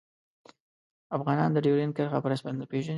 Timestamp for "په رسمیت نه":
2.21-2.65